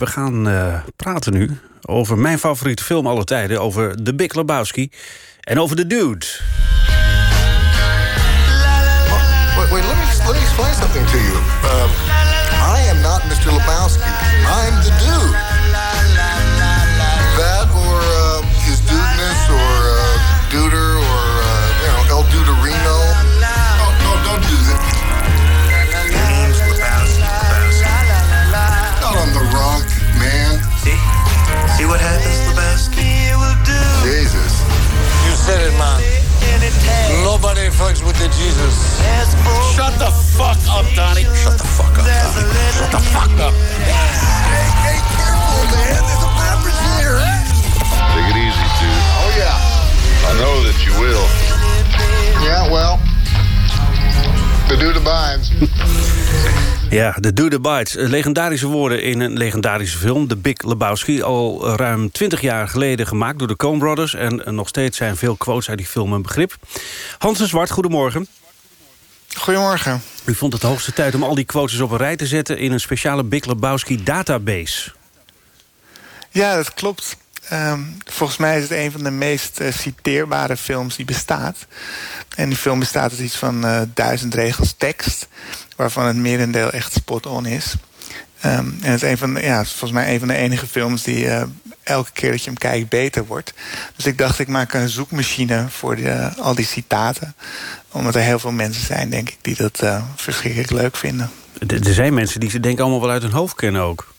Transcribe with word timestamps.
We 0.00 0.06
gaan 0.06 0.48
uh, 0.48 0.74
praten 0.96 1.32
nu 1.32 1.58
over 1.80 2.18
mijn 2.18 2.38
favoriete 2.38 2.84
film 2.84 3.06
alle 3.06 3.24
tijden... 3.24 3.60
over 3.60 4.02
The 4.02 4.14
Big 4.14 4.34
Lebowski 4.34 4.90
en 5.40 5.60
over 5.60 5.76
The 5.76 5.86
Dude. 5.86 6.26
Wait, 9.56 9.70
wait 9.70 9.84
let, 9.84 9.96
me, 9.96 10.04
let 10.26 10.34
me 10.34 10.40
explain 10.40 10.74
something 10.74 11.06
to 11.06 11.16
you. 11.16 11.69
Shut 42.90 43.02
the 43.02 43.08
fuck 43.08 43.30
up. 43.38 43.54
Hey, 43.54 44.66
hey, 44.82 44.98
careful, 45.14 45.62
man. 45.70 46.02
There's 46.10 46.26
a 46.26 46.30
here. 46.98 47.22
Take 48.14 48.28
it 48.30 48.38
easy, 48.42 48.66
dude. 48.80 49.04
Oh, 49.20 49.30
yeah. 49.38 50.26
I 50.26 50.32
know 50.40 50.56
that 50.66 50.78
you 50.84 50.92
will. 50.98 51.26
Yeah, 52.42 52.68
well, 52.68 52.98
the 54.68 54.76
dude 54.76 54.96
abides. 54.96 55.52
Ja, 56.90 57.16
de 57.20 57.32
Dude 57.32 57.60
Bites. 57.60 57.94
Legendarische 57.94 58.66
woorden 58.66 59.02
in 59.02 59.20
een 59.20 59.36
legendarische 59.36 59.98
film. 59.98 60.28
The 60.28 60.36
Big 60.36 60.62
Lebowski. 60.62 61.22
Al 61.22 61.68
ruim 61.76 62.10
20 62.10 62.40
jaar 62.40 62.68
geleden 62.68 63.06
gemaakt 63.06 63.38
door 63.38 63.48
de 63.48 63.56
Coen 63.56 63.78
Brothers. 63.78 64.14
En 64.14 64.42
nog 64.54 64.68
steeds 64.68 64.96
zijn 64.96 65.16
veel 65.16 65.36
quotes 65.36 65.68
uit 65.68 65.78
die 65.78 65.86
film 65.86 66.12
een 66.12 66.22
begrip. 66.22 66.56
Hans 67.18 67.38
de 67.38 67.46
Zwart, 67.46 67.70
goedemorgen. 67.70 68.26
Goedemorgen. 69.36 70.02
U 70.24 70.34
vond 70.34 70.52
het 70.52 70.62
de 70.62 70.68
hoogste 70.68 70.92
tijd 70.92 71.14
om 71.14 71.22
al 71.22 71.34
die 71.34 71.44
quotes 71.44 71.80
op 71.80 71.90
een 71.90 71.96
rij 71.96 72.16
te 72.16 72.26
zetten... 72.26 72.58
in 72.58 72.72
een 72.72 72.80
speciale 72.80 73.24
Big 73.24 73.44
Lebowski 73.44 74.02
database. 74.02 74.92
Ja, 76.30 76.56
dat 76.56 76.74
klopt. 76.74 77.16
Um, 77.52 77.96
volgens 78.04 78.38
mij 78.38 78.56
is 78.56 78.62
het 78.62 78.72
een 78.72 78.92
van 78.92 79.02
de 79.02 79.10
meest 79.10 79.60
uh, 79.60 79.72
citeerbare 79.72 80.56
films 80.56 80.96
die 80.96 81.04
bestaat. 81.04 81.66
En 82.36 82.48
die 82.48 82.58
film 82.58 82.78
bestaat 82.78 83.10
uit 83.10 83.20
iets 83.20 83.36
van 83.36 83.64
uh, 83.64 83.80
duizend 83.94 84.34
regels 84.34 84.74
tekst... 84.76 85.28
waarvan 85.76 86.06
het 86.06 86.16
merendeel 86.16 86.70
echt 86.70 86.92
spot-on 86.92 87.46
is. 87.46 87.74
Um, 88.44 88.78
en 88.82 88.90
het 88.90 89.02
is 89.02 89.10
een 89.10 89.18
van 89.18 89.34
de, 89.34 89.40
ja, 89.40 89.64
volgens 89.64 89.92
mij 89.92 90.12
een 90.12 90.18
van 90.18 90.28
de 90.28 90.34
enige 90.34 90.66
films 90.66 91.02
die 91.02 91.24
uh, 91.24 91.42
elke 91.82 92.10
keer 92.12 92.30
dat 92.30 92.40
je 92.40 92.50
hem 92.50 92.58
kijkt 92.58 92.88
beter 92.88 93.26
wordt. 93.26 93.52
Dus 93.96 94.06
ik 94.06 94.18
dacht, 94.18 94.38
ik 94.38 94.48
maak 94.48 94.72
een 94.72 94.88
zoekmachine 94.88 95.66
voor 95.68 95.96
de, 95.96 96.30
al 96.38 96.54
die 96.54 96.64
citaten. 96.64 97.34
Omdat 97.92 98.14
er 98.14 98.20
heel 98.20 98.38
veel 98.38 98.52
mensen 98.52 98.86
zijn, 98.86 99.10
denk 99.10 99.28
ik, 99.28 99.38
die 99.40 99.56
dat 99.56 99.80
uh, 99.82 100.02
verschrikkelijk 100.16 100.70
leuk 100.70 100.96
vinden. 100.96 101.30
Er 101.66 101.94
zijn 101.94 102.14
mensen 102.14 102.40
die 102.40 102.50
ze 102.50 102.60
denken 102.60 102.82
allemaal 102.82 103.00
wel 103.00 103.10
uit 103.10 103.22
hun 103.22 103.32
hoofd 103.32 103.54
kennen 103.54 103.82
ook. 103.82 104.14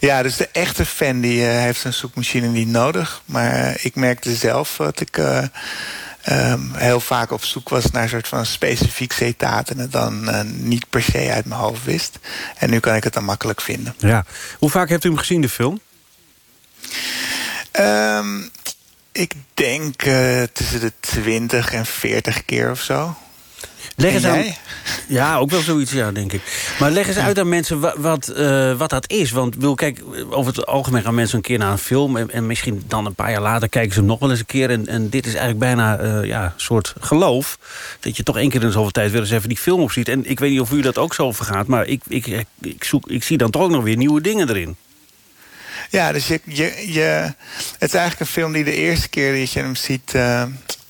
Ja, 0.00 0.22
dus 0.22 0.36
de 0.36 0.48
echte 0.52 0.86
fan 0.86 1.20
die 1.20 1.40
uh, 1.40 1.48
heeft 1.48 1.84
een 1.84 1.92
zoekmachine 1.92 2.46
niet 2.46 2.68
nodig. 2.68 3.22
Maar 3.24 3.76
ik 3.82 3.94
merkte 3.94 4.34
zelf 4.34 4.74
dat 4.76 5.00
ik 5.00 5.16
um, 5.16 6.70
heel 6.74 7.00
vaak 7.00 7.30
op 7.30 7.44
zoek 7.44 7.68
was 7.68 7.90
naar 7.90 8.02
een 8.02 8.08
soort 8.08 8.28
van 8.28 8.46
specifiek 8.46 9.12
citaat... 9.12 9.70
en 9.70 9.78
het 9.78 9.92
dan 9.92 10.30
niet 10.66 10.90
per 10.90 11.02
se 11.02 11.30
uit 11.32 11.44
mijn 11.44 11.60
hoofd 11.60 11.84
wist. 11.84 12.18
En 12.56 12.70
nu 12.70 12.80
kan 12.80 12.94
ik 12.94 13.04
het 13.04 13.12
dan 13.12 13.24
makkelijk 13.24 13.60
vinden. 13.60 13.94
Ja. 13.98 14.24
Hoe 14.58 14.70
vaak 14.70 14.88
hebt 14.88 15.04
u 15.04 15.08
hem 15.08 15.18
gezien, 15.18 15.40
de 15.40 15.48
film? 15.48 15.80
Um, 17.80 18.50
ik 19.12 19.32
denk 19.54 20.04
uh, 20.04 20.42
tussen 20.52 20.80
de 20.80 20.92
20 21.00 21.72
en 21.72 21.86
40 21.86 22.44
keer 22.44 22.70
of 22.70 22.80
zo. 22.80 23.14
Leg 23.96 24.12
eens 24.12 24.24
aan... 24.24 24.44
Ja, 25.08 25.36
ook 25.36 25.50
wel 25.50 25.60
zoiets, 25.60 25.92
ja, 25.92 26.12
denk 26.12 26.32
ik. 26.32 26.42
Maar 26.80 26.90
leg 26.90 27.08
eens 27.08 27.16
uit 27.16 27.38
aan 27.38 27.48
mensen 27.48 27.80
wat, 27.80 27.94
wat, 27.96 28.32
uh, 28.36 28.78
wat 28.78 28.90
dat 28.90 29.10
is. 29.10 29.30
Want 29.30 29.56
wil, 29.56 29.74
kijk, 29.74 30.02
over 30.30 30.54
het 30.54 30.66
algemeen 30.66 31.02
gaan 31.02 31.14
mensen 31.14 31.36
een 31.36 31.42
keer 31.42 31.58
naar 31.58 31.72
een 31.72 31.78
film... 31.78 32.16
En, 32.16 32.30
en, 32.30 32.46
misschien 32.46 32.82
dan 32.86 33.06
een 33.06 33.14
paar 33.14 33.30
jaar 33.30 33.40
later 33.40 33.68
kijken 33.68 33.92
ze 33.92 33.98
hem 33.98 34.08
nog 34.08 34.18
wel 34.18 34.30
eens 34.30 34.38
een 34.38 34.46
keer. 34.46 34.70
En, 34.70 34.86
en 34.86 35.08
dit 35.08 35.26
is 35.26 35.34
eigenlijk 35.34 35.58
bijna 35.58 36.00
uh, 36.00 36.24
ja, 36.24 36.44
een 36.44 36.50
soort 36.56 36.94
geloof... 37.00 37.58
dat 38.00 38.16
je 38.16 38.22
toch 38.22 38.38
één 38.38 38.48
keer 38.48 38.62
in 38.62 38.72
zoveel 38.72 38.90
tijd 38.90 39.10
weer 39.10 39.20
eens 39.20 39.30
even 39.30 39.48
die 39.48 39.58
film 39.58 39.80
opziet. 39.80 40.08
En 40.08 40.30
ik 40.30 40.40
weet 40.40 40.50
niet 40.50 40.60
of 40.60 40.72
u 40.72 40.80
dat 40.80 40.98
ook 40.98 41.14
zo 41.14 41.32
vergaat... 41.32 41.66
maar 41.66 41.86
ik, 41.86 42.02
ik, 42.08 42.44
ik, 42.60 42.84
zoek, 42.84 43.08
ik 43.08 43.22
zie 43.22 43.36
dan 43.36 43.50
toch 43.50 43.62
ook 43.62 43.70
nog 43.70 43.84
weer 43.84 43.96
nieuwe 43.96 44.20
dingen 44.20 44.48
erin. 44.48 44.76
Ja, 45.92 46.12
dus 46.12 46.26
je, 46.26 46.40
je, 46.44 46.92
je, 46.92 47.34
het 47.78 47.88
is 47.88 47.94
eigenlijk 47.94 48.20
een 48.20 48.26
film 48.26 48.52
die 48.52 48.64
de 48.64 48.74
eerste 48.74 49.08
keer 49.08 49.38
dat 49.38 49.52
je 49.52 49.60
hem 49.60 49.76
ziet... 49.76 50.12
Uh, 50.14 50.44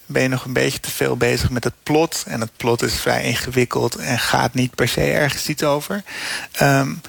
ben 0.07 0.23
je 0.23 0.29
nog 0.29 0.45
een 0.45 0.53
beetje 0.53 0.81
te 0.81 0.91
veel 0.91 1.17
bezig 1.17 1.51
met 1.51 1.65
het 1.65 1.75
plot. 1.83 2.25
En 2.27 2.41
het 2.41 2.57
plot 2.57 2.83
is 2.83 3.01
vrij 3.01 3.23
ingewikkeld 3.23 3.97
en 3.97 4.19
gaat 4.19 4.55
niet 4.55 4.75
per 4.75 4.89
se 4.89 5.01
ergens 5.01 5.49
iets 5.49 5.63
over. 5.63 6.03
Um, 6.63 7.01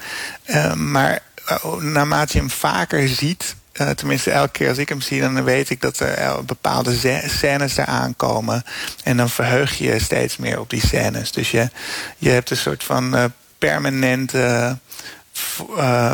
um, 0.46 0.90
maar 0.90 1.22
uh, 1.50 1.74
naarmate 1.74 2.32
je 2.32 2.38
hem 2.38 2.50
vaker 2.50 3.08
ziet... 3.08 3.54
Uh, 3.72 3.90
tenminste, 3.90 4.30
elke 4.30 4.52
keer 4.52 4.68
als 4.68 4.78
ik 4.78 4.88
hem 4.88 5.00
zie, 5.00 5.20
dan 5.20 5.44
weet 5.44 5.70
ik 5.70 5.80
dat 5.80 5.98
er 5.98 6.44
bepaalde 6.44 7.20
scènes 7.26 7.76
eraan 7.76 8.16
komen. 8.16 8.64
En 9.02 9.16
dan 9.16 9.30
verheug 9.30 9.78
je 9.78 9.98
steeds 9.98 10.36
meer 10.36 10.60
op 10.60 10.70
die 10.70 10.86
scènes. 10.86 11.32
Dus 11.32 11.50
je, 11.50 11.70
je 12.18 12.30
hebt 12.30 12.50
een 12.50 12.56
soort 12.56 12.84
van 12.84 13.14
uh, 13.14 13.24
permanente... 13.58 14.78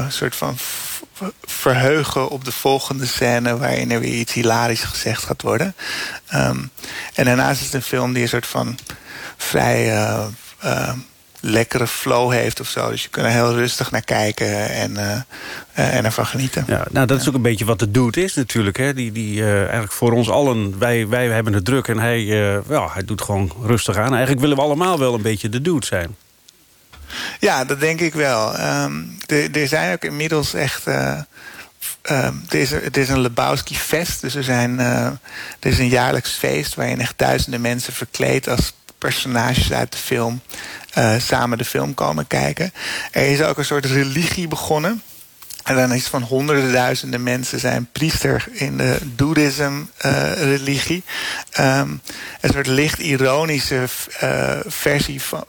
Soort 0.08 0.36
van 0.36 0.58
verheugen 1.42 2.28
op 2.28 2.44
de 2.44 2.53
volgende 2.53 3.06
scène... 3.06 3.56
waarin 3.56 3.91
er 3.91 4.00
weer 4.00 4.14
iets 4.14 4.32
hilarisch 4.32 4.84
gezegd 4.84 5.22
gaat 5.22 5.42
worden. 5.42 5.75
Um, 6.34 6.70
en 7.14 7.25
daarnaast 7.25 7.60
is 7.60 7.66
het 7.66 7.75
een 7.75 7.82
film 7.82 8.12
die 8.12 8.22
een 8.22 8.28
soort 8.28 8.47
van 8.47 8.78
vrij 9.36 9.94
uh, 9.94 10.25
uh, 10.64 10.92
lekkere 11.41 11.86
flow 11.86 12.32
heeft 12.32 12.60
of 12.60 12.69
zo. 12.69 12.91
Dus 12.91 13.03
je 13.03 13.09
kunt 13.09 13.26
er 13.26 13.32
heel 13.32 13.54
rustig 13.54 13.91
naar 13.91 14.04
kijken 14.04 14.69
en, 14.70 14.92
uh, 14.92 15.97
en 15.97 16.04
ervan 16.04 16.26
genieten. 16.26 16.64
Ja, 16.66 16.86
nou, 16.91 17.06
dat 17.06 17.20
is 17.20 17.28
ook 17.28 17.34
een 17.34 17.42
beetje 17.42 17.64
wat 17.64 17.78
de 17.78 17.91
dude 17.91 18.22
is 18.22 18.34
natuurlijk. 18.34 18.76
Hè? 18.76 18.94
Die, 18.94 19.12
die 19.12 19.44
eigenlijk 19.44 19.92
voor 19.92 20.12
ons 20.12 20.30
allen, 20.30 20.78
wij, 20.78 21.09
wij 21.09 21.26
hebben 21.26 21.53
het 21.53 21.64
druk 21.64 21.88
en 21.88 21.98
hij, 21.98 22.20
ja, 22.69 22.88
hij 22.92 23.04
doet 23.04 23.22
gewoon 23.22 23.53
rustig 23.62 23.97
aan. 23.97 24.10
Eigenlijk 24.10 24.41
willen 24.41 24.56
we 24.56 24.62
allemaal 24.62 24.98
wel 24.98 25.14
een 25.14 25.22
beetje 25.22 25.48
de 25.48 25.60
dude 25.60 25.86
zijn. 25.86 26.16
Ja, 27.41 27.65
dat 27.65 27.81
denk 27.81 28.00
ik 28.00 28.15
wel. 28.15 28.60
Um, 28.60 29.19
er 29.53 29.69
zijn 29.69 29.93
ook 29.93 30.04
inmiddels 30.04 30.54
echt... 30.54 30.88
Uh, 30.88 31.19
um, 32.10 32.44
er, 32.48 32.59
is, 32.59 32.72
is 32.93 33.09
een 33.09 33.21
Lebowski-fest. 33.21 34.21
Dus 34.21 34.34
er, 34.34 34.44
zijn, 34.44 34.78
uh, 34.78 35.04
er 35.04 35.19
is 35.60 35.78
een 35.78 35.88
jaarlijks 35.88 36.32
feest... 36.32 36.75
waarin 36.75 37.00
echt 37.00 37.15
duizenden 37.19 37.60
mensen 37.60 37.93
verkleed 37.93 38.48
als 38.48 38.72
personages 38.98 39.72
uit 39.72 39.93
de 39.93 39.98
film... 39.98 40.41
Uh, 40.98 41.15
samen 41.19 41.59
de 41.59 41.65
film 41.65 41.94
komen 41.94 42.26
kijken. 42.26 42.72
Er 43.12 43.27
is 43.31 43.42
ook 43.42 43.59
een 43.59 43.65
soort 43.65 43.84
religie 43.84 44.48
begonnen... 44.48 45.03
En 45.70 45.76
dan 45.76 45.92
iets 45.92 46.08
van 46.08 46.22
honderden 46.22 46.72
duizenden 46.72 47.22
mensen 47.22 47.60
zijn 47.60 47.88
priester 47.92 48.48
in 48.53 48.76
de 48.76 48.98
Doeddhism-religie. 49.14 51.03
Uh, 51.60 51.78
um, 51.78 52.00
een 52.41 52.50
soort 52.53 52.66
licht 52.66 52.98
ironische 52.98 53.84
uh, 54.22 54.59
versie 54.66 55.22
van, 55.22 55.44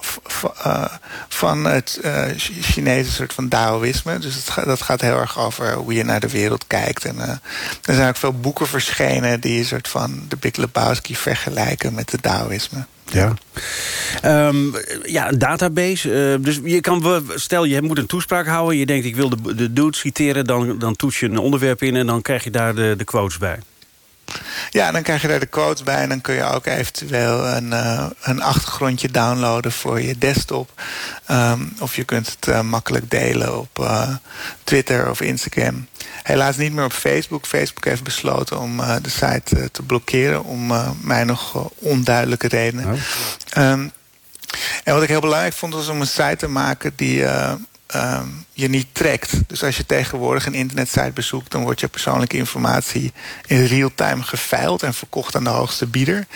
uh, 0.66 0.86
van 1.30 1.66
het 1.66 2.00
Chinese 2.62 3.12
soort 3.12 3.34
van 3.34 3.48
Taoïsme. 3.48 4.20
Dus 4.20 4.36
het 4.36 4.66
dat 4.66 4.82
gaat 4.82 5.02
heel 5.02 5.20
erg 5.20 5.40
over 5.40 5.74
hoe 5.74 5.94
je 5.94 6.04
naar 6.04 6.20
de 6.20 6.30
wereld 6.30 6.68
kijkt. 6.68 7.06
En 7.06 7.20
er 7.20 7.40
zijn 7.96 8.10
ook 8.10 8.18
veel 8.18 8.40
boeken 8.40 8.68
verschenen 8.68 9.40
die 9.40 9.60
een 9.60 9.66
soort 9.66 9.88
van 9.88 10.26
de 10.28 10.38
Big 10.38 10.56
Lebowski 10.56 11.16
vergelijken 11.16 11.94
met 11.94 12.12
het 12.12 12.22
Taoïsme. 12.22 12.86
Ja. 13.12 13.34
Um, 14.48 14.74
ja, 15.04 15.30
een 15.32 15.40
database. 15.40 16.36
Uh, 16.38 16.44
dus 16.44 16.60
je 16.64 16.82
kan, 16.82 17.24
stel 17.36 17.64
je 17.64 17.82
moet 17.82 17.98
een 17.98 18.06
toespraak 18.06 18.48
houden. 18.48 18.78
Je 18.78 18.86
denkt 18.86 19.06
ik 19.06 19.16
wil 19.16 19.30
de, 19.30 19.56
de 19.56 19.74
dude 19.74 19.98
citeren. 19.98 20.46
Dan, 20.46 20.80
dan 20.80 20.96
toets 20.96 21.20
je 21.20 21.26
een 21.26 21.38
onderwerp 21.38 21.84
in 21.84 21.96
en 21.96 22.08
dan 22.08 22.22
krijg 22.22 22.44
je 22.44 22.52
daar 22.52 22.76
de, 22.76 22.94
de 22.98 23.04
quotes 23.04 23.38
bij. 23.38 23.60
Ja, 24.74 24.92
dan 24.92 25.02
krijg 25.02 25.22
je 25.22 25.28
daar 25.28 25.40
de 25.40 25.46
quotes 25.46 25.84
bij. 25.84 25.96
En 25.96 26.10
dan 26.10 26.22
kun 26.22 26.36
je 26.36 26.44
ook 26.44 26.66
eventueel 26.66 27.48
een, 27.48 27.68
uh, 27.68 28.06
een 28.22 28.42
achtergrondje 28.42 29.12
downloaden 29.12 29.72
voor 29.72 30.02
je 30.02 30.18
desktop. 30.18 30.82
Um, 31.32 31.74
of 31.80 31.96
je 31.96 32.04
kunt 32.04 32.28
het 32.28 32.48
uh, 32.48 32.62
makkelijk 32.62 33.10
delen 33.10 33.60
op 33.60 33.80
uh, 33.80 34.10
Twitter 34.64 35.10
of 35.10 35.22
Instagram. 35.22 35.88
Helaas 36.24 36.58
niet 36.58 36.74
meer 36.74 36.86
op 36.86 36.94
Facebook. 36.94 37.46
Facebook 37.46 37.86
heeft 37.86 38.04
besloten 38.04 38.60
om 38.60 38.78
de 38.78 39.10
site 39.10 39.72
te 39.72 39.84
blokkeren. 39.84 40.44
Om 40.44 40.74
mij 41.02 41.24
nog 41.24 41.70
onduidelijke 41.76 42.48
redenen. 42.48 42.86
Oh. 42.86 43.70
Um, 43.70 43.92
en 44.84 44.94
wat 44.94 45.04
ik 45.04 45.10
heel 45.10 45.22
belangrijk 45.22 45.54
vond 45.54 45.74
was 45.74 45.88
om 45.88 46.02
een 46.02 46.08
site 46.08 46.36
te 46.38 46.48
maken 46.48 46.94
die... 46.96 47.26
ehm, 47.92 48.28
je 48.54 48.68
niet 48.68 48.88
trekt. 48.92 49.32
Dus 49.48 49.64
als 49.64 49.78
je 49.78 49.86
tegenwoordig 49.86 50.46
een 50.46 50.54
internetsite 50.54 51.12
bezoekt... 51.14 51.52
dan 51.52 51.64
wordt 51.64 51.80
je 51.80 51.88
persoonlijke 51.88 52.38
informatie 52.38 53.14
in 53.46 53.66
real-time 53.66 54.24
geveild... 54.24 54.84
en 54.84 54.94
verkocht 54.94 55.36
aan 55.36 55.44
de 55.44 55.50
hoogste 55.50 55.88
bieder. 55.88 56.28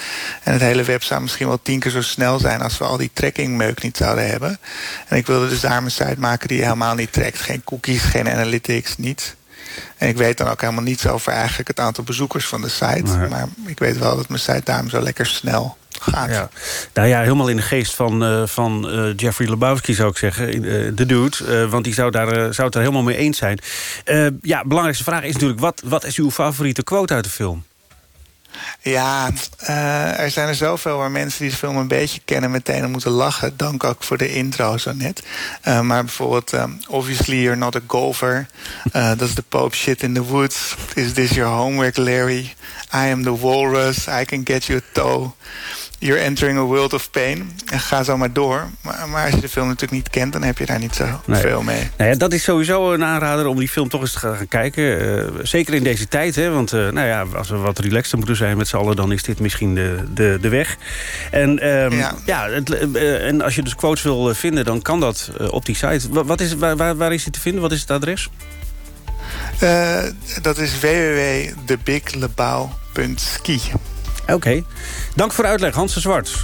En 0.44 0.54
het 0.54 0.62
hele 0.62 0.84
web 0.84 1.04
zou 1.04 1.22
misschien 1.22 1.48
wel 1.48 1.62
tien 1.62 1.80
keer 1.80 1.92
zo 1.92 2.02
snel 2.02 2.40
zijn... 2.40 2.62
als 2.62 2.78
we 2.78 2.84
al 2.84 2.98
die 2.98 3.12
trackingmeuk 3.14 3.82
niet 3.82 3.98
zouden 3.98 4.30
hebben. 4.30 4.60
En 5.08 5.18
ik 5.18 5.28
wilde 5.28 5.50
dus 5.50 5.60
daar 5.60 5.84
een 5.84 5.92
site 5.92 6.20
maken 6.20 6.48
die 6.48 6.62
helemaal 6.62 6.96
niet 6.96 7.14
trekt. 7.14 7.40
Geen 7.40 7.64
cookies, 7.64 8.02
geen 8.02 8.30
analytics, 8.30 8.98
niets. 8.98 9.34
En 9.98 10.08
ik 10.08 10.18
weet 10.18 10.38
dan 10.38 10.48
ook 10.48 10.62
helemaal 10.62 10.84
niets 10.84 11.08
over 11.08 11.32
eigenlijk 11.32 11.68
het 11.68 11.80
aantal 11.80 12.04
bezoekers 12.04 12.46
van 12.48 12.62
de 12.62 12.70
site. 12.70 13.28
Maar 13.30 13.48
ik 13.66 13.80
weet 13.80 13.98
wel 13.98 14.16
dat 14.16 14.28
mijn 14.28 14.40
site 14.40 14.62
daarom 14.64 14.90
zo 14.90 15.02
lekker 15.02 15.26
snel 15.26 15.78
gaat. 16.02 16.30
Ja. 16.30 16.50
Nou 16.94 17.08
ja, 17.08 17.22
helemaal 17.22 17.48
in 17.48 17.56
de 17.56 17.62
geest 17.62 17.94
van, 17.94 18.24
uh, 18.24 18.48
van 18.48 18.90
uh, 18.90 19.14
Jeffrey 19.16 19.50
Lebowski 19.50 19.94
zou 19.94 20.10
ik 20.10 20.18
zeggen. 20.18 20.66
Uh, 20.66 20.92
de 20.96 21.06
dude. 21.06 21.68
want 21.70 21.84
die 21.84 21.94
zou, 21.94 22.12
daar, 22.12 22.54
zou 22.54 22.68
het 22.68 22.76
er 22.76 22.82
helemaal 22.82 23.04
mee 23.04 23.18
eens 23.18 23.38
zijn. 23.38 23.60
ja, 24.42 24.64
belangrijkste 24.64 25.04
vraag 25.04 25.24
is 25.24 25.34
natuurlijk... 25.34 25.60
Wat, 25.60 25.82
wat 25.86 26.04
is 26.04 26.18
uw 26.18 26.32
favoriete 26.32 26.84
quote 26.84 27.14
uit 27.14 27.24
de 27.24 27.30
film? 27.30 27.64
Ja, 28.82 29.30
uh, 29.70 30.20
er 30.20 30.32
zijn 30.32 30.48
er 30.48 30.56
zoveel 30.56 30.98
waar 30.98 31.12
mensen 31.12 31.42
die 31.42 31.50
de 31.50 31.56
film 31.56 31.78
een 31.78 31.88
beetje 31.88 32.22
kennen... 32.26 32.52
meteen 32.52 32.92
moeten 32.92 33.12
lachen. 33.12 33.58
Dank 33.58 33.84
ook 33.84 34.04
voor 34.04 34.18
de 34.18 34.34
intro 34.34 34.78
zo 34.78 34.94
net. 34.94 35.24
Uh, 35.68 35.82
maar 35.82 36.04
bijvoorbeeld, 36.04 36.54
um, 36.54 36.80
obviously 36.88 37.36
you're 37.36 37.58
not 37.58 37.76
a 37.76 37.82
golfer. 37.88 38.48
Uh, 38.94 39.08
dat 39.08 39.22
is 39.22 39.34
the 39.34 39.44
Pope 39.44 39.76
shit 39.76 40.04
in 40.04 40.14
the 40.14 40.24
woods. 40.24 40.76
Is 40.94 41.14
this 41.14 41.30
your 41.30 41.52
homework, 41.52 41.98
Larry? 41.98 42.54
I 42.94 43.10
am 43.12 43.24
the 43.24 43.38
walrus. 43.38 44.08
I 44.08 44.26
can 44.26 44.42
get 44.44 44.66
you 44.66 44.80
a 44.80 44.84
toe. 44.92 45.32
You're 46.00 46.22
entering 46.22 46.58
a 46.58 46.62
world 46.62 46.94
of 46.94 47.12
pain. 47.12 47.52
En 47.66 47.80
ga 47.80 48.04
zo 48.04 48.18
maar 48.18 48.34
door. 48.34 48.70
Maar, 48.82 49.10
maar, 49.10 49.26
als 49.26 49.34
je 49.34 49.42
de 49.42 49.50
film 49.50 49.68
natuurlijk 49.68 49.94
niet 49.94 50.10
kent... 50.10 50.34
dan 50.34 50.44
heb 50.44 50.58
je 50.58 50.66
daar 50.66 50.80
niet 50.80 50.96
zo 50.96 51.06
nee. 51.26 51.42
veel 51.42 51.62
mee. 51.62 51.90
Nou 51.98 52.10
ja, 52.10 52.16
dat 52.16 52.34
is 52.34 52.44
sowieso 52.44 52.94
een 52.94 53.04
aanrader 53.04 53.48
om 53.48 53.60
die 53.60 53.70
film 53.70 53.90
toch 53.90 54.02
eens 54.02 54.12
te 54.12 54.20
gaan 54.20 54.48
kijken. 54.48 54.84
Uh, 54.84 55.24
zeker 55.44 55.74
in 55.74 55.84
deze 55.84 56.08
tijd. 56.08 56.36
Hè, 56.36 56.50
want 56.50 56.74
uh, 56.74 56.90
nou 56.90 57.08
ja, 57.08 57.26
als 57.36 57.50
we 57.50 57.58
wat 57.58 57.80
relaxter 57.80 58.18
moeten 58.18 58.36
zijn 58.36 58.58
met 58.58 58.68
z'n 58.68 58.76
allen... 58.76 58.96
dan 58.96 59.12
is 59.12 59.24
dit 59.24 59.40
misschien 59.40 59.76
de, 59.76 60.04
de, 60.14 60.38
de 60.42 60.50
weg. 60.50 60.78
En, 61.32 61.68
um, 61.68 61.98
ja. 61.98 62.16
ja 62.26 62.50
het, 62.50 62.70
uh, 62.70 63.28
en 63.28 63.42
als 63.42 63.56
je 63.56 63.64
dus 63.64 63.76
quotes 63.76 64.04
wil 64.04 64.34
vinden... 64.34 64.66
dan 64.66 64.82
kan 64.82 65.00
dat 65.00 65.32
op 65.50 65.66
die 65.66 65.76
site. 65.76 66.24
Wat 66.24 66.42
is, 66.42 66.56
waar, 66.56 66.78
waar, 66.78 66.96
waar 66.96 67.14
is 67.14 67.24
die 67.24 67.32
te 67.32 67.40
vinden? 67.40 67.62
Wat 67.62 67.72
is 67.72 67.82
het 67.82 67.92
adres? 67.92 68.30
dat 70.42 70.58
is 70.58 70.80
www.thebiglebouw.ski. 70.80 73.62
Oké. 74.28 74.64
Dank 75.16 75.32
voor 75.34 75.44
de 75.44 75.50
uitleg, 75.50 75.76
Hans 75.76 75.94
de 75.94 76.00
Zwart. 76.00 76.44